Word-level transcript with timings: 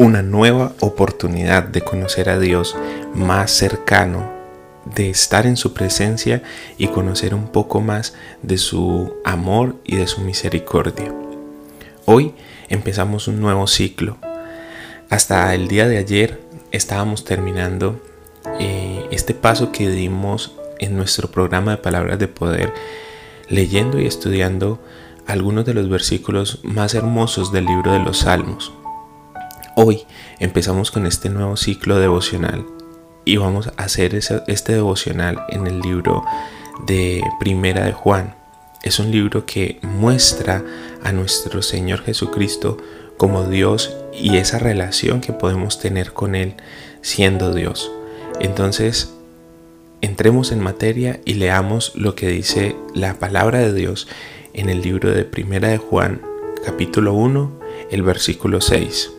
una 0.00 0.22
nueva 0.22 0.72
oportunidad 0.80 1.62
de 1.64 1.82
conocer 1.82 2.30
a 2.30 2.38
Dios 2.38 2.74
más 3.14 3.50
cercano, 3.50 4.32
de 4.86 5.10
estar 5.10 5.44
en 5.44 5.58
su 5.58 5.74
presencia 5.74 6.42
y 6.78 6.88
conocer 6.88 7.34
un 7.34 7.48
poco 7.48 7.82
más 7.82 8.14
de 8.40 8.56
su 8.56 9.12
amor 9.26 9.76
y 9.84 9.96
de 9.96 10.06
su 10.06 10.22
misericordia. 10.22 11.12
Hoy 12.06 12.32
empezamos 12.70 13.28
un 13.28 13.42
nuevo 13.42 13.66
ciclo. 13.66 14.16
Hasta 15.10 15.54
el 15.54 15.68
día 15.68 15.86
de 15.86 15.98
ayer 15.98 16.40
estábamos 16.70 17.26
terminando 17.26 18.00
eh, 18.58 19.06
este 19.10 19.34
paso 19.34 19.70
que 19.70 19.90
dimos 19.90 20.56
en 20.78 20.96
nuestro 20.96 21.30
programa 21.30 21.72
de 21.72 21.76
palabras 21.76 22.18
de 22.18 22.26
poder, 22.26 22.72
leyendo 23.50 24.00
y 24.00 24.06
estudiando 24.06 24.80
algunos 25.26 25.66
de 25.66 25.74
los 25.74 25.90
versículos 25.90 26.60
más 26.62 26.94
hermosos 26.94 27.52
del 27.52 27.66
libro 27.66 27.92
de 27.92 27.98
los 27.98 28.20
Salmos. 28.20 28.72
Hoy 29.82 30.04
empezamos 30.40 30.90
con 30.90 31.06
este 31.06 31.30
nuevo 31.30 31.56
ciclo 31.56 31.98
devocional 31.98 32.66
y 33.24 33.38
vamos 33.38 33.68
a 33.68 33.84
hacer 33.84 34.14
este 34.14 34.74
devocional 34.74 35.42
en 35.48 35.66
el 35.66 35.80
libro 35.80 36.22
de 36.86 37.22
Primera 37.38 37.86
de 37.86 37.94
Juan. 37.94 38.34
Es 38.82 38.98
un 38.98 39.10
libro 39.10 39.46
que 39.46 39.78
muestra 39.80 40.62
a 41.02 41.12
nuestro 41.12 41.62
Señor 41.62 42.02
Jesucristo 42.02 42.76
como 43.16 43.44
Dios 43.44 43.96
y 44.12 44.36
esa 44.36 44.58
relación 44.58 45.22
que 45.22 45.32
podemos 45.32 45.80
tener 45.80 46.12
con 46.12 46.34
Él 46.34 46.56
siendo 47.00 47.54
Dios. 47.54 47.90
Entonces, 48.38 49.14
entremos 50.02 50.52
en 50.52 50.60
materia 50.60 51.20
y 51.24 51.34
leamos 51.34 51.92
lo 51.94 52.14
que 52.14 52.28
dice 52.28 52.76
la 52.92 53.18
palabra 53.18 53.60
de 53.60 53.72
Dios 53.72 54.08
en 54.52 54.68
el 54.68 54.82
libro 54.82 55.10
de 55.10 55.24
Primera 55.24 55.68
de 55.68 55.78
Juan, 55.78 56.20
capítulo 56.66 57.14
1, 57.14 57.60
el 57.90 58.02
versículo 58.02 58.60
6 58.60 59.12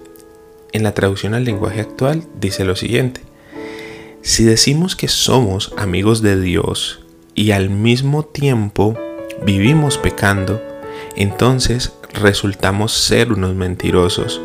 en 0.72 0.84
la 0.84 0.94
traducción 0.94 1.34
al 1.34 1.44
lenguaje 1.44 1.82
actual 1.82 2.24
dice 2.40 2.66
lo 2.66 2.76
siguiente. 2.76 3.22
Si 4.22 4.44
decimos 4.44 4.96
que 4.96 5.08
somos 5.08 5.74
amigos 5.78 6.22
de 6.22 6.40
Dios 6.40 7.04
y 7.34 7.52
al 7.52 7.70
mismo 7.70 8.24
tiempo 8.24 8.98
vivimos 9.44 9.98
pecando, 9.98 10.62
entonces 11.16 11.94
resultamos 12.14 12.94
ser 12.94 13.32
unos 13.32 13.56
mentirosos 13.56 14.42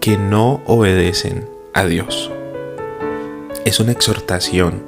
que 0.00 0.16
no 0.16 0.62
obedecen 0.66 1.46
a 1.74 1.84
Dios. 1.84 2.30
Es 3.64 3.80
una 3.80 3.92
exhortación 3.92 4.82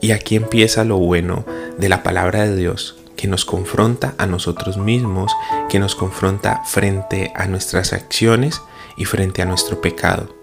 y 0.00 0.12
aquí 0.12 0.36
empieza 0.36 0.84
lo 0.84 0.96
bueno 0.96 1.44
de 1.78 1.88
la 1.88 2.02
palabra 2.02 2.44
de 2.44 2.56
Dios 2.56 2.96
que 3.16 3.28
nos 3.28 3.44
confronta 3.44 4.14
a 4.18 4.26
nosotros 4.26 4.76
mismos, 4.76 5.32
que 5.68 5.78
nos 5.78 5.94
confronta 5.94 6.62
frente 6.64 7.32
a 7.34 7.46
nuestras 7.46 7.92
acciones 7.92 8.62
y 8.96 9.04
frente 9.04 9.42
a 9.42 9.44
nuestro 9.46 9.80
pecado. 9.80 10.34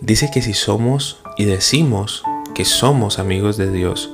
Dice 0.00 0.30
que 0.32 0.42
si 0.42 0.54
somos 0.54 1.20
y 1.36 1.44
decimos 1.44 2.24
que 2.54 2.64
somos 2.64 3.18
amigos 3.18 3.56
de 3.56 3.70
Dios, 3.70 4.10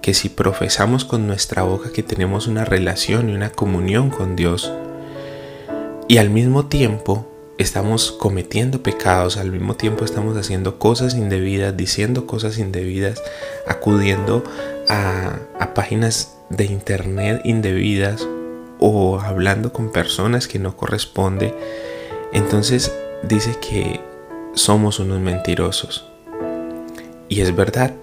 que 0.00 0.14
si 0.14 0.28
profesamos 0.28 1.04
con 1.04 1.26
nuestra 1.26 1.62
boca 1.62 1.92
que 1.92 2.02
tenemos 2.02 2.46
una 2.46 2.64
relación 2.64 3.30
y 3.30 3.34
una 3.34 3.50
comunión 3.50 4.10
con 4.10 4.36
Dios, 4.36 4.70
y 6.08 6.18
al 6.18 6.30
mismo 6.30 6.66
tiempo 6.66 7.26
estamos 7.56 8.12
cometiendo 8.12 8.82
pecados, 8.82 9.36
al 9.36 9.50
mismo 9.50 9.76
tiempo 9.76 10.04
estamos 10.04 10.36
haciendo 10.36 10.78
cosas 10.78 11.14
indebidas, 11.14 11.76
diciendo 11.76 12.26
cosas 12.26 12.58
indebidas, 12.58 13.22
acudiendo 13.66 14.44
a, 14.88 15.38
a 15.58 15.74
páginas 15.74 16.36
de 16.50 16.66
internet 16.66 17.40
indebidas 17.44 18.26
o 18.86 19.18
hablando 19.18 19.72
con 19.72 19.90
personas 19.90 20.46
que 20.46 20.58
no 20.58 20.76
corresponde, 20.76 21.54
entonces 22.34 22.94
dice 23.22 23.56
que 23.58 24.02
somos 24.52 25.00
unos 25.00 25.20
mentirosos. 25.20 26.04
Y 27.30 27.40
es 27.40 27.56
verdad, 27.56 27.94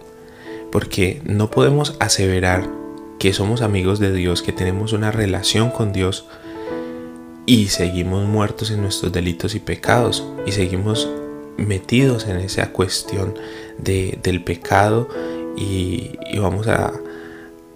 porque 0.71 1.21
no 1.23 1.51
podemos 1.51 1.95
aseverar 1.99 2.67
que 3.19 3.31
somos 3.31 3.61
amigos 3.61 3.99
de 3.99 4.11
Dios, 4.11 4.41
que 4.41 4.53
tenemos 4.53 4.91
una 4.91 5.11
relación 5.11 5.69
con 5.69 5.93
Dios 5.93 6.25
y 7.45 7.67
seguimos 7.67 8.25
muertos 8.25 8.71
en 8.71 8.81
nuestros 8.81 9.11
delitos 9.11 9.53
y 9.53 9.59
pecados 9.59 10.25
y 10.47 10.51
seguimos 10.51 11.07
metidos 11.57 12.25
en 12.25 12.37
esa 12.37 12.71
cuestión 12.71 13.35
del 13.77 14.43
pecado 14.43 15.09
y, 15.55 16.17
vamos 16.39 16.67
a, 16.67 16.91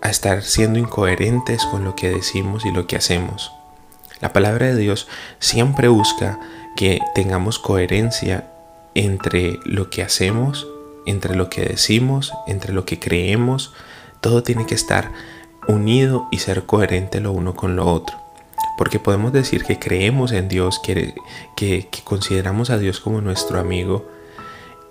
a 0.05 0.09
estar 0.11 0.43
siendo 0.43 0.77
incoherentes 0.77 1.66
con 1.66 1.83
lo 1.83 1.95
que 1.95 2.09
decimos 2.09 2.63
y 2.63 2.71
lo 2.71 2.85
que 2.85 2.95
hacemos. 2.95 3.51
La 4.21 4.33
palabra 4.33 4.67
de 4.67 4.75
Dios 4.75 5.07
siempre 5.39 5.88
busca 5.88 6.39
que 6.75 7.01
tengamos 7.16 7.57
coherencia 7.57 8.47
entre 8.93 9.57
lo 9.66 9.89
que 9.89 10.03
hacemos, 10.03 10.67
entre 11.07 11.35
lo 11.35 11.49
que 11.49 11.66
decimos, 11.66 12.33
entre 12.45 12.71
lo 12.71 12.85
que 12.85 12.99
creemos. 12.99 13.73
Todo 14.21 14.43
tiene 14.43 14.67
que 14.67 14.75
estar 14.75 15.11
unido 15.67 16.27
y 16.31 16.37
ser 16.37 16.67
coherente 16.67 17.19
lo 17.19 17.31
uno 17.31 17.55
con 17.55 17.75
lo 17.75 17.87
otro. 17.87 18.16
Porque 18.77 18.99
podemos 18.99 19.33
decir 19.33 19.63
que 19.63 19.79
creemos 19.79 20.33
en 20.33 20.49
Dios, 20.49 20.79
que, 20.83 21.16
que, 21.55 21.89
consideramos 22.03 22.69
a 22.69 22.77
Dios 22.77 22.99
como 22.99 23.22
nuestro 23.22 23.59
amigo. 23.59 24.05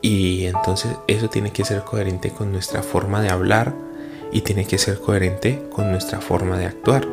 Y 0.03 0.47
entonces 0.47 0.97
eso 1.07 1.31
tiene 1.31 1.53
que 1.53 1.65
ser 1.65 1.85
coherente 1.85 2.31
con 2.31 2.51
nuestra 2.51 2.83
forma 2.83 3.23
de 3.23 3.31
hablar 3.31 3.75
y 4.35 4.43
tiene 4.43 4.67
que 4.67 4.77
ser 4.77 4.99
coherente 4.99 5.63
con 5.71 5.91
nuestra 5.91 6.21
forma 6.21 6.59
de 6.59 6.67
actuar. 6.67 7.07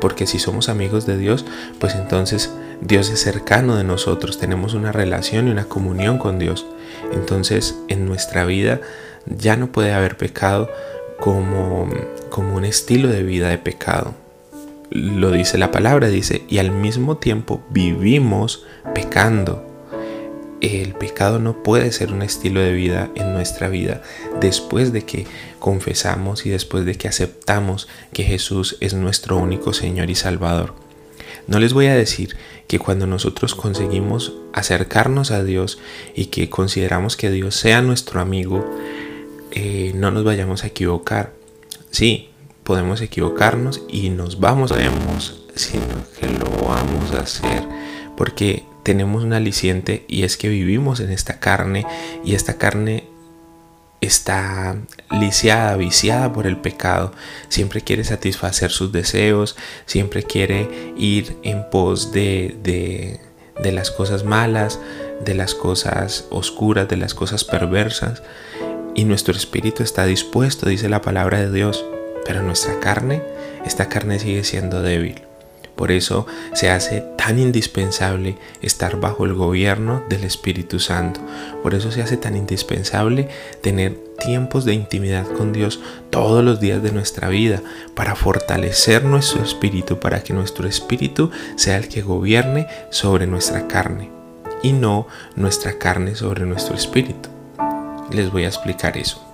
Porque 0.00 0.26
si 0.26 0.38
somos 0.38 0.68
amigos 0.68 1.06
de 1.06 1.16
Dios, 1.16 1.46
pues 1.78 1.94
entonces 1.94 2.52
Dios 2.82 3.08
es 3.08 3.20
cercano 3.20 3.76
de 3.76 3.84
nosotros, 3.84 4.38
tenemos 4.38 4.74
una 4.74 4.92
relación 4.92 5.48
y 5.48 5.52
una 5.52 5.64
comunión 5.64 6.18
con 6.18 6.38
Dios. 6.38 6.66
Entonces 7.12 7.76
en 7.88 8.04
nuestra 8.04 8.44
vida 8.44 8.80
ya 9.24 9.56
no 9.56 9.68
puede 9.68 9.94
haber 9.94 10.18
pecado 10.18 10.68
como, 11.18 11.88
como 12.28 12.56
un 12.56 12.64
estilo 12.64 13.08
de 13.08 13.22
vida 13.22 13.48
de 13.48 13.58
pecado. 13.58 14.12
Lo 14.90 15.30
dice 15.30 15.58
la 15.58 15.70
palabra, 15.70 16.08
dice, 16.08 16.42
y 16.48 16.58
al 16.58 16.72
mismo 16.72 17.16
tiempo 17.16 17.62
vivimos 17.70 18.66
pecando 18.94 19.64
el 20.60 20.94
pecado 20.94 21.38
no 21.38 21.62
puede 21.62 21.92
ser 21.92 22.12
un 22.12 22.22
estilo 22.22 22.60
de 22.60 22.72
vida 22.72 23.10
en 23.14 23.32
nuestra 23.32 23.68
vida 23.68 24.02
después 24.40 24.92
de 24.92 25.04
que 25.04 25.26
confesamos 25.58 26.46
y 26.46 26.50
después 26.50 26.84
de 26.84 26.94
que 26.94 27.08
aceptamos 27.08 27.88
que 28.12 28.24
Jesús 28.24 28.76
es 28.80 28.94
nuestro 28.94 29.36
único 29.36 29.72
Señor 29.72 30.10
y 30.10 30.14
Salvador. 30.14 30.74
No 31.46 31.60
les 31.60 31.72
voy 31.72 31.86
a 31.86 31.94
decir 31.94 32.36
que 32.66 32.78
cuando 32.78 33.06
nosotros 33.06 33.54
conseguimos 33.54 34.34
acercarnos 34.52 35.30
a 35.30 35.44
Dios 35.44 35.78
y 36.14 36.26
que 36.26 36.50
consideramos 36.50 37.16
que 37.16 37.30
Dios 37.30 37.54
sea 37.54 37.82
nuestro 37.82 38.20
amigo, 38.20 38.64
eh, 39.52 39.92
no 39.94 40.10
nos 40.10 40.24
vayamos 40.24 40.64
a 40.64 40.68
equivocar. 40.68 41.32
Sí, 41.90 42.30
podemos 42.64 43.00
equivocarnos 43.00 43.82
y 43.88 44.10
nos 44.10 44.40
vamos 44.40 44.72
a 44.72 44.76
sino 45.54 45.84
que 46.18 46.28
lo 46.28 46.50
vamos 46.66 47.12
a 47.12 47.20
hacer 47.20 47.64
porque 48.16 48.64
tenemos 48.86 49.24
un 49.24 49.32
aliciente 49.32 50.04
y 50.06 50.22
es 50.22 50.36
que 50.36 50.48
vivimos 50.48 51.00
en 51.00 51.10
esta 51.10 51.40
carne 51.40 51.84
y 52.24 52.36
esta 52.36 52.56
carne 52.56 53.02
está 54.00 54.76
lisiada, 55.10 55.74
viciada 55.74 56.32
por 56.32 56.46
el 56.46 56.56
pecado, 56.56 57.10
siempre 57.48 57.80
quiere 57.80 58.04
satisfacer 58.04 58.70
sus 58.70 58.92
deseos, 58.92 59.56
siempre 59.86 60.22
quiere 60.22 60.68
ir 60.96 61.36
en 61.42 61.68
pos 61.68 62.12
de, 62.12 62.56
de, 62.62 63.18
de 63.60 63.72
las 63.72 63.90
cosas 63.90 64.22
malas, 64.22 64.78
de 65.24 65.34
las 65.34 65.56
cosas 65.56 66.26
oscuras, 66.30 66.88
de 66.88 66.96
las 66.96 67.12
cosas 67.12 67.42
perversas. 67.42 68.22
Y 68.94 69.02
nuestro 69.02 69.34
espíritu 69.34 69.82
está 69.82 70.06
dispuesto, 70.06 70.68
dice 70.68 70.88
la 70.88 71.02
palabra 71.02 71.40
de 71.40 71.50
Dios, 71.50 71.84
pero 72.24 72.40
nuestra 72.40 72.78
carne, 72.78 73.20
esta 73.64 73.88
carne 73.88 74.20
sigue 74.20 74.44
siendo 74.44 74.80
débil. 74.80 75.25
Por 75.76 75.92
eso 75.92 76.26
se 76.54 76.70
hace 76.70 77.02
tan 77.16 77.38
indispensable 77.38 78.38
estar 78.62 78.98
bajo 78.98 79.24
el 79.24 79.34
gobierno 79.34 80.02
del 80.08 80.24
Espíritu 80.24 80.80
Santo. 80.80 81.20
Por 81.62 81.74
eso 81.74 81.90
se 81.90 82.02
hace 82.02 82.16
tan 82.16 82.36
indispensable 82.36 83.28
tener 83.60 83.94
tiempos 84.18 84.64
de 84.64 84.74
intimidad 84.74 85.26
con 85.26 85.52
Dios 85.52 85.80
todos 86.10 86.42
los 86.42 86.60
días 86.60 86.82
de 86.82 86.92
nuestra 86.92 87.28
vida 87.28 87.62
para 87.94 88.16
fortalecer 88.16 89.04
nuestro 89.04 89.42
espíritu, 89.42 90.00
para 90.00 90.22
que 90.22 90.32
nuestro 90.32 90.66
espíritu 90.66 91.30
sea 91.56 91.76
el 91.76 91.88
que 91.88 92.02
gobierne 92.02 92.66
sobre 92.90 93.26
nuestra 93.26 93.68
carne. 93.68 94.10
y 94.62 94.72
no 94.72 95.06
nuestra 95.36 95.78
carne 95.78 96.14
sobre 96.14 96.46
nuestro 96.46 96.74
espíritu. 96.74 97.28
Les 98.10 98.32
voy 98.32 98.44
a 98.44 98.48
explicar 98.48 98.96
eso. 98.96 99.25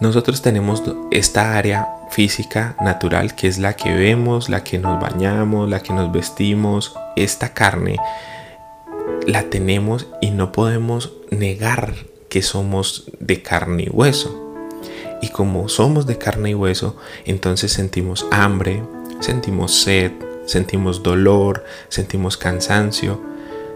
Nosotros 0.00 0.40
tenemos 0.40 0.82
esta 1.10 1.58
área 1.58 1.86
física 2.10 2.74
natural 2.80 3.34
que 3.34 3.48
es 3.48 3.58
la 3.58 3.74
que 3.76 3.94
vemos, 3.94 4.48
la 4.48 4.64
que 4.64 4.78
nos 4.78 4.98
bañamos, 4.98 5.68
la 5.68 5.80
que 5.80 5.92
nos 5.92 6.10
vestimos. 6.10 6.96
Esta 7.16 7.52
carne 7.52 7.96
la 9.26 9.44
tenemos 9.44 10.06
y 10.22 10.30
no 10.30 10.52
podemos 10.52 11.12
negar 11.30 11.94
que 12.30 12.40
somos 12.40 13.10
de 13.18 13.42
carne 13.42 13.84
y 13.88 13.90
hueso. 13.90 14.54
Y 15.20 15.28
como 15.28 15.68
somos 15.68 16.06
de 16.06 16.16
carne 16.16 16.50
y 16.50 16.54
hueso, 16.54 16.96
entonces 17.26 17.70
sentimos 17.70 18.26
hambre, 18.30 18.82
sentimos 19.20 19.82
sed, 19.82 20.12
sentimos 20.46 21.02
dolor, 21.02 21.64
sentimos 21.90 22.38
cansancio, 22.38 23.20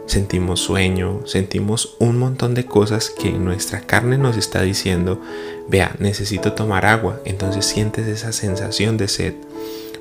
sentimos 0.06 0.60
sueño, 0.60 1.26
sentimos 1.26 1.96
un 1.98 2.18
montón 2.18 2.54
de 2.54 2.66
cosas 2.66 3.10
que 3.10 3.32
nuestra 3.32 3.80
carne 3.80 4.18
nos 4.18 4.36
está 4.36 4.62
diciendo, 4.62 5.20
vea, 5.68 5.94
necesito 5.98 6.52
tomar 6.52 6.86
agua, 6.86 7.20
entonces 7.24 7.64
sientes 7.64 8.06
esa 8.06 8.32
sensación 8.32 8.96
de 8.96 9.08
sed. 9.08 9.34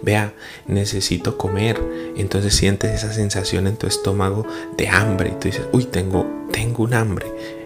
Vea, 0.01 0.33
necesito 0.67 1.37
comer, 1.37 1.81
entonces 2.17 2.53
sientes 2.53 2.91
esa 2.91 3.13
sensación 3.13 3.67
en 3.67 3.77
tu 3.77 3.87
estómago 3.87 4.45
de 4.75 4.89
hambre 4.89 5.29
y 5.29 5.39
tú 5.39 5.47
dices, 5.47 5.65
uy, 5.71 5.85
tengo, 5.85 6.25
tengo 6.51 6.83
un 6.83 6.93
hambre 6.93 7.62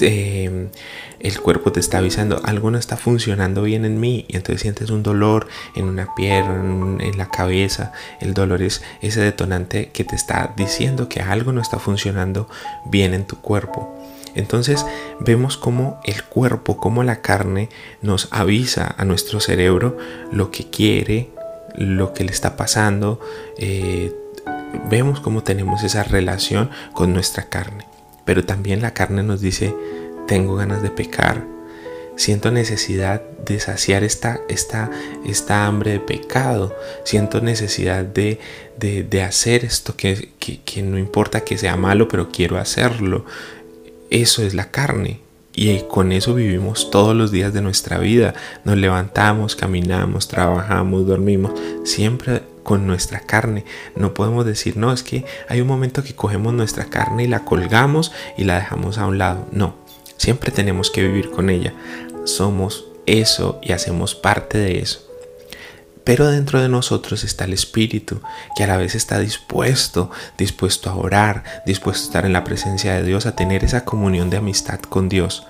Em, 0.00 0.68
el 1.20 1.40
cuerpo 1.40 1.72
te 1.72 1.80
está 1.80 1.98
avisando, 1.98 2.40
algo 2.44 2.70
no 2.70 2.78
está 2.78 2.96
funcionando 2.96 3.62
bien 3.62 3.84
en 3.84 3.98
mí 3.98 4.24
y 4.28 4.36
entonces 4.36 4.62
sientes 4.62 4.90
un 4.90 5.02
dolor 5.02 5.48
en 5.74 5.86
una 5.86 6.14
pierna, 6.14 7.02
en, 7.02 7.18
la 7.18 7.28
cabeza. 7.28 7.92
El 8.20 8.34
dolor 8.34 8.62
es 8.62 8.82
ese 9.02 9.20
detonante 9.20 9.90
que 9.90 10.04
te 10.04 10.14
está 10.14 10.52
diciendo 10.56 11.08
que 11.08 11.20
algo 11.20 11.52
no 11.52 11.60
está 11.60 11.78
funcionando 11.78 12.48
bien 12.84 13.14
en 13.14 13.26
tu 13.26 13.40
cuerpo. 13.40 13.92
Entonces 14.34 14.86
vemos 15.18 15.56
cómo 15.56 16.00
el 16.04 16.22
cuerpo, 16.22 16.76
como 16.76 17.02
la 17.02 17.20
carne 17.20 17.68
nos 18.02 18.28
avisa 18.30 18.94
a 18.96 19.04
nuestro 19.04 19.40
cerebro 19.40 19.98
lo 20.30 20.52
que 20.52 20.70
quiere, 20.70 21.30
lo 21.74 22.12
que 22.12 22.22
le 22.22 22.30
está 22.30 22.56
pasando. 22.56 23.20
Eh, 23.56 24.14
vemos 24.88 25.18
cómo 25.18 25.42
tenemos 25.42 25.82
esa 25.82 26.04
relación 26.04 26.70
con 26.92 27.12
nuestra 27.12 27.48
carne. 27.48 27.97
Pero 28.28 28.44
también 28.44 28.82
la 28.82 28.92
carne 28.92 29.22
nos 29.22 29.40
dice, 29.40 29.74
tengo 30.26 30.56
ganas 30.56 30.82
de 30.82 30.90
pecar, 30.90 31.46
siento 32.14 32.50
necesidad 32.50 33.22
de 33.22 33.58
saciar 33.58 34.04
esta, 34.04 34.42
esta, 34.50 34.90
esta 35.24 35.64
hambre 35.64 35.92
de 35.92 36.00
pecado, 36.00 36.76
siento 37.04 37.40
necesidad 37.40 38.04
de, 38.04 38.38
de, 38.76 39.22
hacer 39.22 39.64
esto 39.64 39.96
que, 39.96 40.28
que, 40.38 40.82
no 40.82 40.98
importa 40.98 41.40
que 41.40 41.56
sea 41.56 41.78
malo, 41.78 42.06
pero 42.06 42.28
quiero 42.30 42.58
hacerlo. 42.58 43.24
Eso 44.10 44.42
es 44.42 44.52
la 44.52 44.70
carne. 44.70 45.20
Y 45.54 45.78
con 45.88 46.12
eso 46.12 46.34
vivimos 46.34 46.90
todos 46.90 47.16
los 47.16 47.32
días 47.32 47.54
de 47.54 47.62
nuestra 47.62 47.96
vida. 47.96 48.34
Nos 48.62 48.76
levantamos, 48.76 49.56
caminamos, 49.56 50.28
trabajamos, 50.28 51.06
dormimos, 51.06 51.52
siempre 51.82 52.42
con 52.68 52.86
nuestra 52.86 53.20
carne. 53.20 53.64
No 53.96 54.12
podemos 54.12 54.44
decir, 54.44 54.76
no, 54.76 54.92
es 54.92 55.02
que 55.02 55.24
hay 55.48 55.62
un 55.62 55.66
momento 55.66 56.02
que 56.02 56.14
cogemos 56.14 56.52
nuestra 56.52 56.84
carne 56.84 57.24
y 57.24 57.26
la 57.26 57.46
colgamos 57.46 58.12
y 58.36 58.44
la 58.44 58.56
dejamos 58.56 58.98
a 58.98 59.06
un 59.06 59.16
lado. 59.16 59.48
No, 59.52 59.76
siempre 60.18 60.50
tenemos 60.50 60.90
que 60.90 61.02
vivir 61.02 61.30
con 61.30 61.48
ella. 61.48 61.72
Somos 62.24 62.84
eso 63.06 63.58
y 63.62 63.72
hacemos 63.72 64.14
parte 64.14 64.58
de 64.58 64.80
eso. 64.80 65.00
Pero 66.04 66.26
dentro 66.26 66.60
de 66.60 66.68
nosotros 66.68 67.24
está 67.24 67.46
el 67.46 67.54
Espíritu, 67.54 68.20
que 68.54 68.64
a 68.64 68.66
la 68.66 68.76
vez 68.76 68.94
está 68.94 69.18
dispuesto, 69.18 70.10
dispuesto 70.36 70.90
a 70.90 70.96
orar, 70.96 71.44
dispuesto 71.64 72.02
a 72.02 72.06
estar 72.08 72.26
en 72.26 72.34
la 72.34 72.44
presencia 72.44 72.92
de 72.92 73.02
Dios, 73.02 73.24
a 73.24 73.34
tener 73.34 73.64
esa 73.64 73.86
comunión 73.86 74.28
de 74.28 74.36
amistad 74.36 74.80
con 74.80 75.08
Dios. 75.08 75.46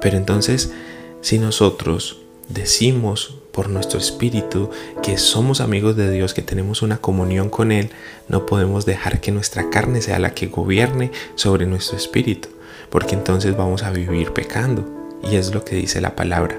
Pero 0.00 0.16
entonces, 0.16 0.72
si 1.20 1.38
nosotros 1.38 2.16
decimos 2.48 3.38
por 3.52 3.68
nuestro 3.70 3.98
espíritu 3.98 4.70
que 5.02 5.16
somos 5.16 5.60
amigos 5.60 5.96
de 5.96 6.10
Dios, 6.10 6.34
que 6.34 6.42
tenemos 6.42 6.82
una 6.82 6.98
comunión 6.98 7.48
con 7.48 7.72
Él, 7.72 7.90
no 8.28 8.46
podemos 8.46 8.84
dejar 8.84 9.20
que 9.20 9.32
nuestra 9.32 9.70
carne 9.70 10.02
sea 10.02 10.18
la 10.18 10.34
que 10.34 10.48
gobierne 10.48 11.10
sobre 11.36 11.66
nuestro 11.66 11.96
espíritu, 11.96 12.48
porque 12.90 13.14
entonces 13.14 13.56
vamos 13.56 13.82
a 13.82 13.90
vivir 13.90 14.32
pecando. 14.32 14.84
Y 15.22 15.36
es 15.36 15.54
lo 15.54 15.64
que 15.64 15.74
dice 15.74 16.00
la 16.00 16.14
palabra. 16.14 16.58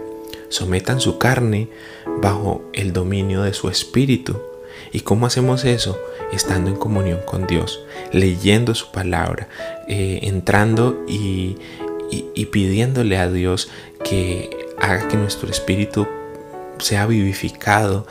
Sometan 0.50 1.00
su 1.00 1.20
carne 1.20 1.70
bajo 2.22 2.64
el 2.74 2.94
dominio 2.94 3.44
de 3.44 3.54
su 3.54 3.70
espíritu. 3.70 4.42
¿Y 4.92 5.02
cómo 5.02 5.28
hacemos 5.28 5.66
eso? 5.66 6.00
Estando 6.34 6.72
en 6.72 6.78
comunión 6.78 7.20
con 7.26 7.46
Dios, 7.46 7.82
leyendo 8.12 8.74
su 8.74 8.92
palabra, 8.92 9.48
eh, 9.88 10.20
entrando 10.24 11.06
y, 11.08 11.58
y 12.10 12.46
pidiéndole 12.48 13.18
a 13.18 13.30
Dios 13.30 13.70
que 14.04 14.57
haga 14.88 15.08
que 15.08 15.18
nuestro 15.18 15.50
espíritu 15.50 16.08
sea 16.80 17.06
vivificado 17.06 18.08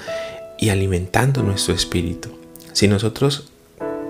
y 0.58 0.70
alimentando 0.70 1.43
nuestro 1.43 1.75
espíritu. 1.75 2.31
Si 2.73 2.88
nosotros 2.88 3.50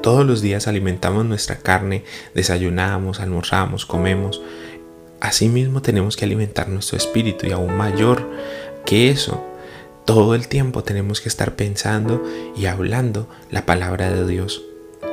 todos 0.02 0.26
los 0.26 0.40
días 0.40 0.68
alimentamos 0.68 1.24
nuestra 1.24 1.56
carne, 1.56 2.04
desayunamos, 2.34 3.20
almorzamos, 3.20 3.86
comemos, 3.86 4.40
asimismo 5.20 5.82
tenemos 5.82 6.16
que 6.16 6.24
alimentar 6.24 6.68
nuestro 6.68 6.96
espíritu 6.96 7.46
y 7.46 7.52
aún 7.52 7.76
mayor 7.76 8.28
que 8.84 9.10
eso, 9.10 9.44
todo 10.04 10.34
el 10.34 10.46
tiempo 10.46 10.84
tenemos 10.84 11.20
que 11.20 11.28
estar 11.28 11.56
pensando 11.56 12.22
y 12.56 12.66
hablando 12.66 13.28
la 13.50 13.66
palabra 13.66 14.10
de 14.10 14.26
Dios. 14.26 14.62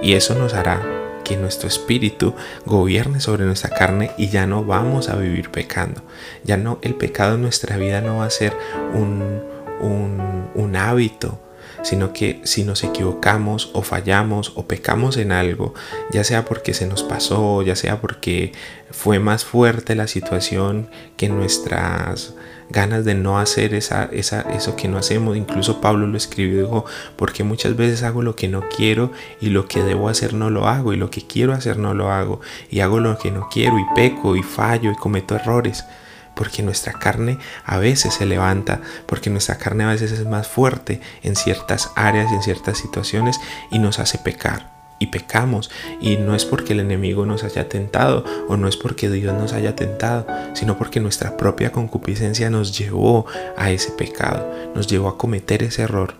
Y 0.01 0.13
eso 0.13 0.35
nos 0.35 0.53
hará 0.53 1.02
que 1.23 1.37
nuestro 1.37 1.67
espíritu 1.67 2.35
gobierne 2.65 3.19
sobre 3.19 3.45
nuestra 3.45 3.69
carne 3.69 4.11
y 4.17 4.29
ya 4.29 4.45
no 4.47 4.63
vamos 4.63 5.09
a 5.09 5.15
vivir 5.15 5.49
pecando. 5.49 6.01
Ya 6.43 6.57
no, 6.57 6.79
el 6.81 6.95
pecado 6.95 7.35
en 7.35 7.41
nuestra 7.41 7.77
vida 7.77 8.01
no 8.01 8.17
va 8.17 8.25
a 8.25 8.29
ser 8.29 8.53
un, 8.93 9.41
un, 9.81 10.75
hábito, 10.75 11.39
sino 11.83 12.13
que 12.13 12.41
si 12.43 12.63
nos 12.63 12.83
equivocamos 12.83 13.69
o 13.73 13.83
fallamos 13.83 14.53
o 14.55 14.67
pecamos 14.67 15.17
en 15.17 15.31
algo, 15.31 15.75
ya 16.11 16.23
sea 16.23 16.45
porque 16.45 16.73
se 16.73 16.87
nos 16.87 17.03
pasó, 17.03 17.61
ya 17.61 17.75
sea 17.75 18.01
porque 18.01 18.53
fue 18.89 19.19
más 19.19 19.45
fuerte 19.45 19.95
la 19.95 20.07
situación 20.07 20.89
que 21.15 21.29
nuestras 21.29 22.33
ganas 22.73 23.05
de 23.05 23.13
no 23.13 23.39
hacer 23.39 23.73
esa, 23.73 24.09
esa, 24.11 24.41
eso 24.41 24.75
que 24.75 24.89
no 24.89 24.97
hacemos. 24.97 25.37
Incluso 25.37 25.79
Pablo 25.79 26.07
lo 26.07 26.17
escribió, 26.17 26.63
dijo, 26.63 26.85
porque 27.15 27.45
muchas 27.45 27.77
veces 27.77 28.03
hago 28.03 28.21
lo 28.21 28.35
que 28.35 28.49
no 28.49 28.67
quiero 28.67 29.11
y 29.39 29.49
lo 29.49 29.67
que 29.67 29.81
debo 29.83 30.09
hacer 30.09 30.33
no 30.33 30.49
lo 30.49 30.67
hago 30.67 30.91
y 30.91 30.97
lo 30.97 31.09
que 31.09 31.25
quiero 31.25 31.53
hacer 31.53 31.77
no 31.77 31.93
lo 31.93 32.11
hago 32.11 32.41
y 32.69 32.81
hago 32.81 32.99
lo 32.99 33.17
que 33.17 33.31
no 33.31 33.47
quiero 33.49 33.79
y 33.79 33.85
peco 33.95 34.35
y 34.35 34.43
fallo 34.43 34.91
y 34.91 34.95
cometo 34.95 35.35
errores. 35.35 35.85
Porque 36.35 36.63
nuestra 36.63 36.93
carne 36.93 37.37
a 37.63 37.77
veces 37.77 38.15
se 38.15 38.25
levanta, 38.25 38.81
porque 39.05 39.29
nuestra 39.29 39.59
carne 39.59 39.83
a 39.83 39.89
veces 39.89 40.11
es 40.11 40.25
más 40.25 40.47
fuerte 40.47 40.99
en 41.21 41.35
ciertas 41.35 41.91
áreas 41.95 42.31
y 42.31 42.35
en 42.35 42.41
ciertas 42.41 42.79
situaciones 42.79 43.39
y 43.69 43.77
nos 43.77 43.99
hace 43.99 44.17
pecar 44.17 44.72
y 45.03 45.07
pecamos. 45.07 45.69
Y 46.01 46.17
no 46.17 46.35
es 46.35 46.45
porque 46.45 46.73
el 46.73 46.79
enemigo 46.79 47.25
nos 47.25 47.43
haya 47.43 47.69
tentado 47.69 48.25
o 48.47 48.57
no 48.57 48.67
es 48.67 48.77
porque 48.77 49.09
Dios 49.09 49.33
nos 49.37 49.53
haya 49.53 49.75
tentado, 49.75 50.25
sino 50.53 50.77
porque 50.77 50.99
nuestra 50.99 51.37
propia 51.37 51.71
concupiscencia 51.71 52.49
nos 52.49 52.77
llevó 52.77 53.25
a 53.57 53.71
ese 53.71 53.91
pecado, 53.91 54.49
nos 54.73 54.87
llevó 54.87 55.09
a 55.09 55.17
cometer 55.17 55.61
ese 55.63 55.83
error. 55.83 56.15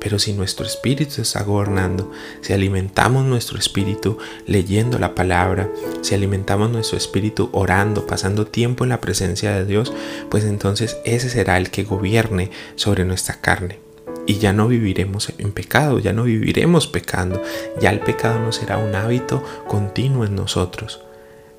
Pero 0.00 0.18
si 0.18 0.32
nuestro 0.32 0.64
espíritu 0.64 1.20
está 1.20 1.42
gobernando, 1.42 2.10
si 2.40 2.54
alimentamos 2.54 3.24
nuestro 3.26 3.58
espíritu 3.58 4.16
leyendo 4.46 4.98
la 4.98 5.14
palabra, 5.14 5.68
si 6.00 6.14
alimentamos 6.14 6.70
nuestro 6.70 6.96
espíritu 6.96 7.50
orando, 7.52 8.06
pasando 8.06 8.46
tiempo 8.46 8.84
en 8.84 8.90
la 8.90 9.02
presencia 9.02 9.52
de 9.52 9.66
Dios, 9.66 9.92
pues 10.30 10.44
entonces 10.44 10.96
ese 11.04 11.28
será 11.28 11.58
el 11.58 11.70
que 11.70 11.84
gobierne 11.84 12.50
sobre 12.76 13.04
nuestra 13.04 13.42
carne 13.42 13.89
y 14.30 14.38
ya 14.38 14.52
no 14.52 14.68
viviremos 14.68 15.32
en 15.38 15.50
pecado, 15.50 15.98
ya 15.98 16.12
no 16.12 16.22
viviremos 16.22 16.86
pecando, 16.86 17.42
ya 17.80 17.90
el 17.90 17.98
pecado 17.98 18.38
no 18.38 18.52
será 18.52 18.78
un 18.78 18.94
hábito 18.94 19.42
continuo 19.66 20.24
en 20.24 20.36
nosotros. 20.36 21.00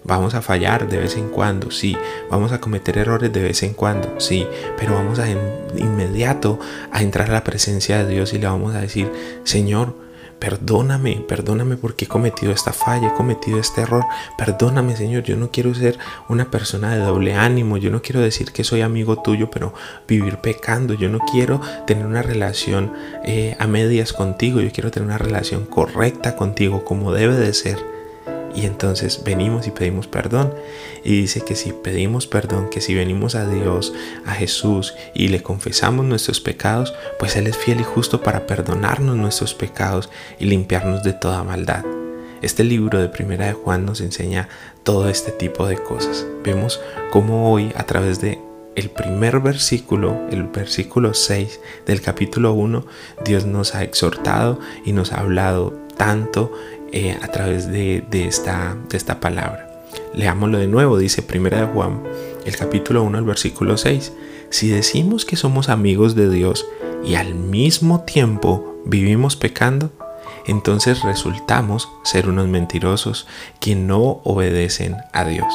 Vamos 0.06 0.36
a 0.36 0.42
fallar 0.42 0.88
de 0.88 0.98
vez 0.98 1.18
en 1.18 1.28
cuando, 1.28 1.70
sí. 1.70 1.98
Vamos 2.30 2.54
a 2.54 2.62
cometer 2.62 2.98
errores 2.98 3.34
de 3.34 3.44
vez 3.44 3.62
en 3.64 3.74
cuando, 3.74 4.22
sí. 4.22 4.48
Pero 4.78 4.94
vamos 4.94 5.20
a 5.20 5.30
inmediato 5.30 6.62
a 6.94 7.02
entrar 7.02 7.30
a 7.30 7.34
la 7.34 7.44
presencia 7.44 8.06
de 8.06 8.14
Dios 8.14 8.32
y 8.32 8.40
le 8.40 8.48
vamos 8.48 8.74
a 8.74 8.80
decir, 8.80 9.12
Señor, 9.44 9.94
perdóname, 10.42 11.24
perdóname 11.28 11.78
porque 11.78 12.06
he 12.06 12.08
cometido 12.08 12.52
esta 12.52 12.74
falla, 12.74 13.10
he 13.10 13.14
cometido 13.14 13.60
este 13.60 13.82
error, 13.82 14.04
perdóname 14.40 14.98
Señor, 14.98 15.22
yo 15.22 15.38
no 15.38 15.52
quiero 15.52 15.74
ser 15.76 16.00
una 16.30 16.50
persona 16.50 16.96
de 16.96 17.00
doble 17.00 17.36
ánimo, 17.36 17.78
yo 17.78 17.92
no 17.92 18.02
quiero 18.02 18.22
decir 18.22 18.52
que 18.52 18.64
soy 18.64 18.82
amigo 18.82 19.22
tuyo, 19.22 19.52
pero 19.52 19.76
vivir 20.08 20.38
pecando, 20.38 20.96
yo 20.96 21.10
no 21.10 21.20
quiero 21.20 21.62
tener 21.86 22.08
una 22.08 22.24
relación 22.24 22.92
eh, 23.24 23.56
a 23.60 23.68
medias 23.68 24.14
contigo, 24.14 24.62
yo 24.62 24.72
quiero 24.72 24.90
tener 24.90 25.08
una 25.08 25.20
relación 25.20 25.66
correcta 25.66 26.36
contigo 26.36 26.84
como 26.84 27.14
debe 27.14 27.36
de 27.36 27.54
ser. 27.54 28.01
Y 28.56 28.66
entonces 28.66 29.24
venimos 29.24 29.68
y 29.68 29.72
pedimos 29.72 30.08
perdón. 30.08 30.54
Y 31.04 31.22
dice 31.22 31.42
que 31.42 31.56
si 31.56 31.74
pedimos 31.74 32.28
perdón, 32.28 32.70
que 32.70 32.82
si 32.82 32.94
venimos 32.94 33.36
a 33.36 33.48
Dios, 33.48 33.94
a 34.26 34.34
Jesús 34.34 34.94
y 35.14 35.30
le 35.30 35.42
confesamos 35.42 36.06
nuestros 36.06 36.42
pecados, 36.42 36.94
pues 37.20 37.36
Él 37.36 37.48
es 37.48 37.58
fiel 37.58 37.80
y 37.80 37.84
justo 37.84 38.22
para 38.22 38.48
perdonarnos 38.48 39.18
nuestros 39.18 39.54
pecados 39.54 40.10
y 40.40 40.46
limpiarnos 40.46 41.04
de 41.04 41.14
toda 41.14 41.44
maldad. 41.44 41.84
Este 42.42 42.64
libro 42.64 43.00
de 43.00 43.08
Primera 43.08 43.46
de 43.46 43.54
Juan 43.54 43.86
nos 43.86 44.02
enseña 44.02 44.50
todo 44.84 45.10
este 45.10 45.32
tipo 45.32 45.68
de 45.68 45.78
cosas. 45.78 46.26
Vemos 46.44 46.82
cómo 47.12 47.52
hoy 47.52 47.72
a 47.76 47.84
través 47.84 48.20
de 48.20 48.40
el 48.76 48.90
primer 48.90 49.42
versículo, 49.42 50.18
el 50.32 50.44
versículo 50.44 51.14
6 51.14 51.60
del 51.86 52.02
capítulo 52.02 52.54
1, 52.54 52.86
Dios 53.26 53.46
nos 53.46 53.76
ha 53.76 53.84
exhortado 53.84 54.60
y 54.86 54.94
nos 54.94 55.12
ha 55.12 55.20
hablado 55.20 55.74
tanto 55.98 56.52
eh, 56.92 57.18
a 57.22 57.28
través 57.28 57.72
de, 57.72 58.04
esta, 58.12 59.20
palabra. 59.20 59.70
Leámoslo 60.14 60.58
de 60.58 60.68
nuevo, 60.68 60.98
dice 60.98 61.22
Primera 61.22 61.62
de 61.62 61.68
Juan, 61.68 62.04
el 62.46 62.56
capítulo 62.56 63.04
1, 63.04 63.18
el 63.18 63.24
versículo 63.24 63.78
6. 63.78 64.14
Si 64.50 64.70
decimos 64.70 65.26
que 65.26 65.38
somos 65.38 65.70
amigos 65.70 66.16
de 66.16 66.30
Dios 66.30 66.66
y 67.06 67.16
al 67.16 67.36
mismo 67.36 68.02
tiempo 68.02 68.76
vivimos 68.86 69.36
pecando, 69.36 69.92
entonces 70.46 71.04
resultamos 71.04 71.88
ser 72.04 72.28
unos 72.28 72.48
mentirosos 72.48 73.28
que 73.60 73.76
no 73.76 74.22
obedecen 74.24 74.98
a 75.14 75.24
Dios. 75.24 75.54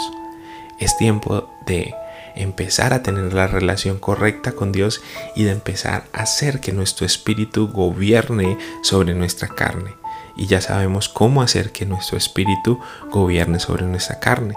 Es 0.79 0.97
tiempo 0.97 1.51
de 1.67 1.95
empezar 2.37 2.93
a 2.93 3.03
tener 3.03 3.33
la 3.33 3.47
relación 3.47 3.99
correcta 3.99 4.53
con 4.53 4.73
Dios 4.73 5.03
y 5.35 5.45
de 5.45 5.51
empezar 5.51 6.05
a 6.13 6.23
hacer 6.23 6.61
que 6.61 6.73
nuestro 6.73 7.05
espíritu 7.05 7.69
gobierne 7.69 8.57
sobre 8.83 9.15
nuestra 9.15 9.49
carne. 9.49 9.95
Y 10.37 10.47
ya 10.47 10.61
sabemos 10.61 11.09
cómo 11.09 11.43
hacer 11.43 11.73
que 11.73 11.87
nuestro 11.87 12.19
espíritu 12.19 12.79
gobierne 13.11 13.59
sobre 13.59 13.85
nuestra 13.85 14.21
carne. 14.21 14.55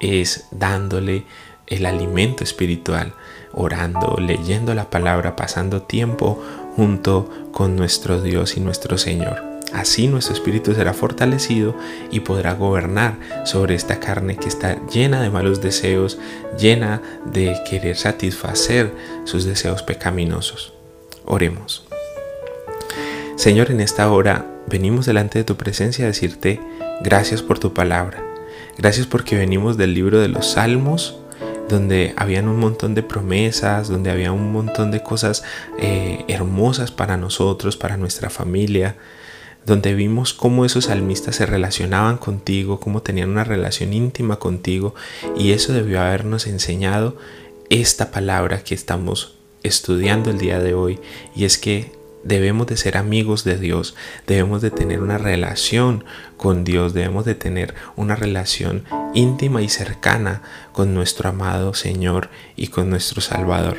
Es 0.00 0.46
dándole 0.50 1.24
el 1.66 1.86
alimento 1.86 2.44
espiritual, 2.44 3.14
orando, 3.52 4.16
leyendo 4.20 4.74
la 4.74 4.90
palabra, 4.90 5.36
pasando 5.36 5.82
tiempo 5.82 6.42
junto 6.76 7.28
con 7.52 7.76
nuestro 7.76 8.20
Dios 8.20 8.56
y 8.56 8.60
nuestro 8.60 8.98
Señor. 8.98 9.42
Así 9.72 10.08
nuestro 10.08 10.34
espíritu 10.34 10.74
será 10.74 10.94
fortalecido 10.94 11.74
y 12.10 12.20
podrá 12.20 12.54
gobernar 12.54 13.18
sobre 13.44 13.74
esta 13.74 14.00
carne 14.00 14.36
que 14.36 14.48
está 14.48 14.78
llena 14.86 15.20
de 15.20 15.28
malos 15.28 15.60
deseos, 15.60 16.18
llena 16.58 17.02
de 17.26 17.54
querer 17.68 17.96
satisfacer 17.96 18.94
sus 19.24 19.44
deseos 19.44 19.82
pecaminosos. 19.82 20.72
Oremos. 21.26 21.86
Señor, 23.36 23.70
en 23.70 23.80
esta 23.80 24.10
hora 24.10 24.46
venimos 24.68 25.06
delante 25.06 25.38
de 25.38 25.44
tu 25.44 25.56
presencia 25.56 26.04
a 26.04 26.08
decirte 26.08 26.60
gracias 27.02 27.42
por 27.42 27.58
tu 27.58 27.72
palabra. 27.72 28.22
Gracias 28.76 29.06
porque 29.06 29.36
venimos 29.36 29.76
del 29.76 29.94
libro 29.94 30.20
de 30.20 30.28
los 30.28 30.52
Salmos, 30.52 31.18
donde 31.68 32.14
habían 32.16 32.48
un 32.48 32.58
montón 32.58 32.94
de 32.94 33.02
promesas, 33.02 33.88
donde 33.88 34.10
había 34.10 34.32
un 34.32 34.52
montón 34.52 34.90
de 34.90 35.02
cosas 35.02 35.44
eh, 35.78 36.24
hermosas 36.28 36.90
para 36.90 37.16
nosotros, 37.16 37.76
para 37.76 37.96
nuestra 37.96 38.30
familia, 38.30 38.96
donde 39.66 39.94
vimos 39.94 40.32
cómo 40.32 40.64
esos 40.64 40.86
salmistas 40.86 41.36
se 41.36 41.46
relacionaban 41.46 42.16
contigo, 42.16 42.80
cómo 42.80 43.02
tenían 43.02 43.30
una 43.30 43.44
relación 43.44 43.92
íntima 43.92 44.38
contigo, 44.38 44.94
y 45.36 45.52
eso 45.52 45.72
debió 45.72 46.00
habernos 46.00 46.46
enseñado 46.46 47.16
esta 47.68 48.10
palabra 48.10 48.64
que 48.64 48.74
estamos 48.74 49.36
estudiando 49.62 50.30
el 50.30 50.38
día 50.38 50.60
de 50.60 50.72
hoy, 50.72 51.00
y 51.34 51.44
es 51.44 51.58
que 51.58 51.97
debemos 52.28 52.66
de 52.66 52.76
ser 52.76 52.98
amigos 52.98 53.42
de 53.42 53.56
Dios, 53.56 53.96
debemos 54.26 54.60
de 54.60 54.70
tener 54.70 55.00
una 55.00 55.16
relación 55.16 56.04
con 56.36 56.62
Dios, 56.62 56.92
debemos 56.92 57.24
de 57.24 57.34
tener 57.34 57.74
una 57.96 58.14
relación 58.14 58.84
íntima 59.14 59.62
y 59.62 59.68
cercana 59.70 60.42
con 60.72 60.94
nuestro 60.94 61.30
amado 61.30 61.72
Señor 61.72 62.28
y 62.54 62.68
con 62.68 62.90
nuestro 62.90 63.22
Salvador, 63.22 63.78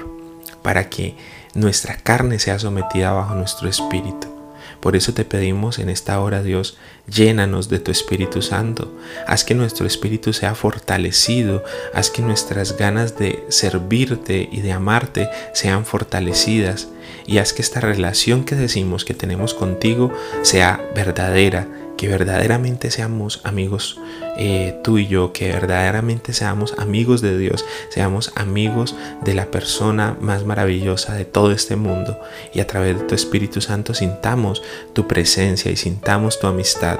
para 0.63 0.89
que 0.89 1.15
nuestra 1.53 1.95
carne 1.97 2.39
sea 2.39 2.57
sometida 2.57 3.11
bajo 3.11 3.35
nuestro 3.35 3.69
espíritu. 3.69 4.38
Por 4.79 4.95
eso 4.95 5.13
te 5.13 5.25
pedimos 5.25 5.79
en 5.79 5.89
esta 5.89 6.19
hora, 6.21 6.41
Dios, 6.41 6.77
llénanos 7.07 7.69
de 7.69 7.79
tu 7.79 7.91
Espíritu 7.91 8.41
Santo. 8.41 8.91
Haz 9.27 9.43
que 9.43 9.55
nuestro 9.55 9.85
espíritu 9.85 10.31
sea 10.31 10.55
fortalecido. 10.55 11.63
Haz 11.93 12.09
que 12.09 12.21
nuestras 12.21 12.77
ganas 12.77 13.17
de 13.17 13.43
servirte 13.49 14.47
y 14.51 14.61
de 14.61 14.71
amarte 14.71 15.29
sean 15.53 15.85
fortalecidas. 15.85 16.87
Y 17.25 17.39
haz 17.39 17.53
que 17.53 17.61
esta 17.61 17.81
relación 17.81 18.45
que 18.45 18.55
decimos 18.55 19.05
que 19.05 19.13
tenemos 19.13 19.53
contigo 19.53 20.13
sea 20.43 20.81
verdadera 20.95 21.67
que 21.99 22.07
verdaderamente 22.07 22.91
seamos 22.91 23.41
amigos 23.43 23.99
eh, 24.37 24.79
tú 24.85 24.99
y 24.99 25.07
yo, 25.07 25.33
que 25.33 25.49
verdaderamente 25.49 26.31
seamos 26.31 26.73
amigos 26.77 27.19
de 27.19 27.37
Dios, 27.37 27.65
seamos 27.89 28.31
amigos 28.37 28.95
de 29.25 29.33
la 29.33 29.51
persona 29.51 30.15
más 30.21 30.45
maravillosa 30.45 31.13
de 31.15 31.25
todo 31.25 31.51
este 31.51 31.75
mundo 31.75 32.17
y 32.53 32.61
a 32.61 32.67
través 32.67 32.97
de 32.97 33.03
tu 33.03 33.15
Espíritu 33.15 33.59
Santo 33.59 33.93
sintamos 33.93 34.63
tu 34.93 35.07
presencia 35.09 35.71
y 35.71 35.75
sintamos 35.75 36.39
tu 36.39 36.47
amistad. 36.47 36.99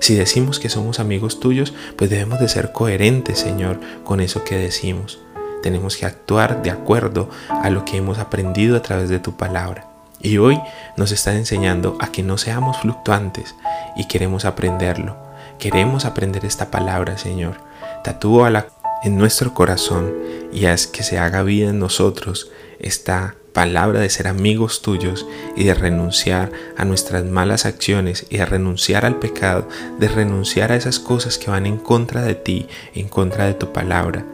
Si 0.00 0.14
decimos 0.14 0.60
que 0.60 0.68
somos 0.68 1.00
amigos 1.00 1.40
tuyos, 1.40 1.72
pues 1.96 2.10
debemos 2.10 2.40
de 2.40 2.50
ser 2.50 2.72
coherentes, 2.72 3.38
Señor, 3.38 3.80
con 4.04 4.20
eso 4.20 4.44
que 4.44 4.58
decimos. 4.58 5.18
Tenemos 5.62 5.96
que 5.96 6.04
actuar 6.04 6.62
de 6.62 6.70
acuerdo 6.70 7.30
a 7.48 7.70
lo 7.70 7.86
que 7.86 7.96
hemos 7.96 8.18
aprendido 8.18 8.76
a 8.76 8.82
través 8.82 9.08
de 9.08 9.18
tu 9.18 9.38
palabra. 9.38 9.89
Y 10.22 10.38
hoy 10.38 10.60
nos 10.96 11.12
está 11.12 11.34
enseñando 11.34 11.96
a 12.00 12.12
que 12.12 12.22
no 12.22 12.36
seamos 12.36 12.78
fluctuantes 12.78 13.54
y 13.96 14.06
queremos 14.06 14.44
aprenderlo. 14.44 15.16
Queremos 15.58 16.04
aprender 16.04 16.44
esta 16.44 16.70
palabra, 16.70 17.16
Señor. 17.16 17.56
Tatúala 18.04 18.66
en 19.02 19.16
nuestro 19.16 19.54
corazón 19.54 20.12
y 20.52 20.66
haz 20.66 20.86
que 20.86 21.02
se 21.02 21.18
haga 21.18 21.42
vida 21.42 21.70
en 21.70 21.78
nosotros 21.78 22.50
esta 22.78 23.34
palabra 23.54 24.00
de 24.00 24.10
ser 24.10 24.28
amigos 24.28 24.82
tuyos 24.82 25.26
y 25.56 25.64
de 25.64 25.74
renunciar 25.74 26.52
a 26.76 26.84
nuestras 26.84 27.24
malas 27.24 27.66
acciones 27.66 28.26
y 28.30 28.38
de 28.38 28.44
renunciar 28.44 29.04
al 29.04 29.16
pecado, 29.18 29.68
de 29.98 30.08
renunciar 30.08 30.70
a 30.70 30.76
esas 30.76 30.98
cosas 30.98 31.38
que 31.38 31.50
van 31.50 31.66
en 31.66 31.78
contra 31.78 32.22
de 32.22 32.34
ti, 32.34 32.68
en 32.94 33.08
contra 33.08 33.46
de 33.46 33.54
tu 33.54 33.72
palabra 33.72 34.24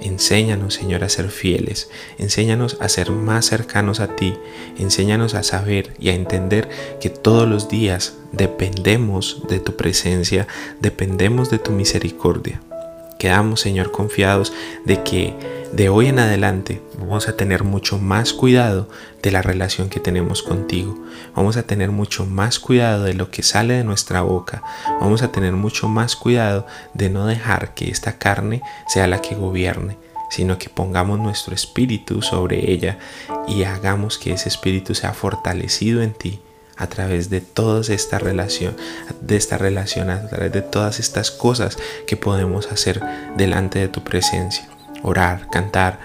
Enséñanos, 0.00 0.74
Señor, 0.74 1.04
a 1.04 1.08
ser 1.08 1.30
fieles. 1.30 1.90
Enséñanos 2.18 2.76
a 2.80 2.88
ser 2.88 3.10
más 3.10 3.46
cercanos 3.46 4.00
a 4.00 4.16
ti. 4.16 4.34
Enséñanos 4.78 5.34
a 5.34 5.42
saber 5.42 5.94
y 5.98 6.10
a 6.10 6.14
entender 6.14 6.68
que 7.00 7.10
todos 7.10 7.48
los 7.48 7.68
días 7.68 8.14
dependemos 8.32 9.42
de 9.48 9.60
tu 9.60 9.76
presencia, 9.76 10.46
dependemos 10.80 11.50
de 11.50 11.58
tu 11.58 11.72
misericordia. 11.72 12.60
Quedamos, 13.18 13.60
Señor, 13.60 13.92
confiados 13.92 14.52
de 14.84 15.02
que 15.02 15.34
de 15.72 15.88
hoy 15.88 16.06
en 16.06 16.18
adelante 16.18 16.80
vamos 16.98 17.28
a 17.28 17.36
tener 17.36 17.64
mucho 17.64 17.98
más 17.98 18.32
cuidado 18.32 18.88
de 19.22 19.30
la 19.30 19.42
relación 19.42 19.88
que 19.88 20.00
tenemos 20.00 20.42
contigo. 20.42 20.96
Vamos 21.34 21.56
a 21.56 21.64
tener 21.64 21.90
mucho 21.90 22.24
más 22.24 22.58
cuidado 22.58 23.04
de 23.04 23.14
lo 23.14 23.30
que 23.30 23.42
sale 23.42 23.74
de 23.74 23.84
nuestra 23.84 24.20
boca. 24.22 24.62
Vamos 25.00 25.22
a 25.22 25.32
tener 25.32 25.52
mucho 25.52 25.88
más 25.88 26.16
cuidado 26.16 26.66
de 26.94 27.10
no 27.10 27.26
dejar 27.26 27.74
que 27.74 27.90
esta 27.90 28.18
carne 28.18 28.62
sea 28.86 29.06
la 29.06 29.20
que 29.20 29.34
gobierne, 29.34 29.96
sino 30.30 30.58
que 30.58 30.68
pongamos 30.68 31.18
nuestro 31.18 31.54
espíritu 31.54 32.22
sobre 32.22 32.70
ella 32.70 32.98
y 33.48 33.64
hagamos 33.64 34.18
que 34.18 34.32
ese 34.32 34.48
espíritu 34.48 34.94
sea 34.94 35.12
fortalecido 35.12 36.02
en 36.02 36.12
ti 36.12 36.40
a 36.76 36.86
través 36.88 37.30
de 37.30 37.40
toda 37.40 37.80
esta 37.92 38.18
relación, 38.18 38.76
de 39.20 39.36
esta 39.36 39.58
relación, 39.58 40.10
a 40.10 40.26
través 40.28 40.52
de 40.52 40.62
todas 40.62 41.00
estas 41.00 41.30
cosas 41.30 41.78
que 42.06 42.16
podemos 42.16 42.70
hacer 42.70 43.02
delante 43.36 43.78
de 43.78 43.88
tu 43.88 44.04
presencia. 44.04 44.68
Orar, 45.02 45.48
cantar, 45.50 45.98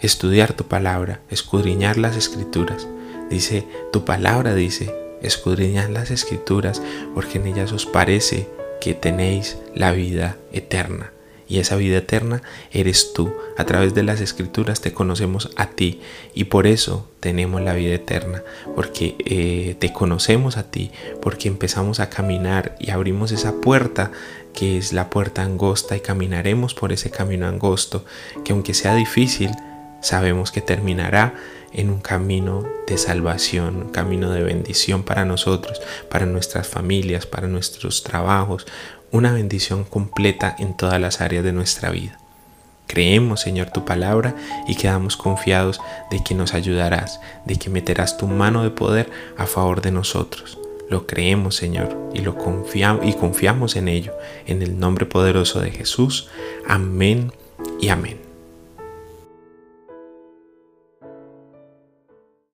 estudiar 0.00 0.52
tu 0.52 0.64
palabra, 0.64 1.20
escudriñar 1.30 1.96
las 1.96 2.16
escrituras. 2.16 2.86
Dice, 3.28 3.66
tu 3.92 4.04
palabra 4.04 4.54
dice, 4.54 4.94
escudriñar 5.22 5.90
las 5.90 6.10
escrituras 6.10 6.82
porque 7.14 7.38
en 7.38 7.46
ellas 7.46 7.72
os 7.72 7.86
parece 7.86 8.48
que 8.80 8.94
tenéis 8.94 9.58
la 9.74 9.92
vida 9.92 10.36
eterna 10.52 11.12
y 11.50 11.58
esa 11.58 11.74
vida 11.76 11.98
eterna 11.98 12.42
eres 12.70 13.12
tú. 13.12 13.34
A 13.58 13.66
través 13.66 13.92
de 13.92 14.04
las 14.04 14.20
escrituras 14.20 14.80
te 14.80 14.92
conocemos 14.92 15.50
a 15.56 15.66
ti 15.66 16.00
y 16.32 16.44
por 16.44 16.68
eso 16.68 17.08
tenemos 17.18 17.60
la 17.60 17.74
vida 17.74 17.94
eterna, 17.94 18.42
porque 18.76 19.16
eh, 19.26 19.74
te 19.80 19.92
conocemos 19.92 20.56
a 20.56 20.70
ti, 20.70 20.92
porque 21.20 21.48
empezamos 21.48 21.98
a 21.98 22.08
caminar 22.08 22.76
y 22.78 22.90
abrimos 22.90 23.32
esa 23.32 23.60
puerta 23.60 24.12
que 24.54 24.78
es 24.78 24.92
la 24.92 25.10
puerta 25.10 25.42
angosta 25.42 25.96
y 25.96 26.00
caminaremos 26.00 26.74
por 26.74 26.92
ese 26.92 27.10
camino 27.10 27.48
angosto, 27.48 28.04
que 28.44 28.52
aunque 28.52 28.72
sea 28.72 28.94
difícil, 28.94 29.50
sabemos 30.00 30.52
que 30.52 30.60
terminará 30.60 31.34
en 31.72 31.90
un 31.90 32.00
camino 32.00 32.64
de 32.86 32.98
salvación, 32.98 33.76
un 33.76 33.88
camino 33.90 34.30
de 34.30 34.42
bendición 34.42 35.02
para 35.02 35.24
nosotros, 35.24 35.80
para 36.10 36.26
nuestras 36.26 36.68
familias, 36.68 37.26
para 37.26 37.46
nuestros 37.46 38.02
trabajos, 38.02 38.66
una 39.12 39.32
bendición 39.32 39.84
completa 39.84 40.54
en 40.58 40.76
todas 40.76 41.00
las 41.00 41.20
áreas 41.20 41.44
de 41.44 41.52
nuestra 41.52 41.90
vida. 41.90 42.18
Creemos, 42.86 43.40
Señor, 43.40 43.70
tu 43.70 43.84
palabra 43.84 44.34
y 44.66 44.74
quedamos 44.74 45.16
confiados 45.16 45.80
de 46.10 46.24
que 46.24 46.34
nos 46.34 46.54
ayudarás, 46.54 47.20
de 47.44 47.56
que 47.56 47.70
meterás 47.70 48.16
tu 48.16 48.26
mano 48.26 48.64
de 48.64 48.70
poder 48.70 49.10
a 49.36 49.46
favor 49.46 49.80
de 49.80 49.92
nosotros. 49.92 50.58
Lo 50.88 51.06
creemos, 51.06 51.54
Señor, 51.54 51.96
y 52.12 52.18
lo 52.18 52.36
confiamos 52.36 53.06
y 53.06 53.12
confiamos 53.12 53.76
en 53.76 53.86
ello, 53.86 54.12
en 54.46 54.60
el 54.60 54.80
nombre 54.80 55.06
poderoso 55.06 55.60
de 55.60 55.70
Jesús. 55.70 56.28
Amén 56.66 57.32
y 57.80 57.90
amén. 57.90 58.29